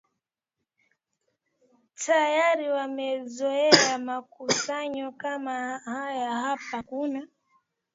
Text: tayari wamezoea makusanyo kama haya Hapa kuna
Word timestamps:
tayari 2.05 2.67
wamezoea 2.69 3.97
makusanyo 3.99 5.11
kama 5.11 5.77
haya 5.79 6.35
Hapa 6.35 6.83
kuna 6.83 7.27